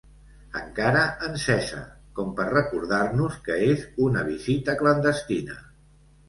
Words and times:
Encara 0.59 1.01
encesa, 1.27 1.81
com 2.19 2.31
per 2.39 2.47
recordar-nos 2.53 3.37
que 3.49 3.59
és 3.67 3.85
una 4.07 4.25
visita 4.31 4.77
clandestina. 4.83 5.61